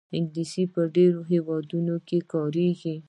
انګلیسي 0.17 0.63
په 0.73 0.81
ډېرو 0.95 1.21
هېوادونو 1.31 1.95
کې 2.07 2.19
کارېږي 2.31 2.95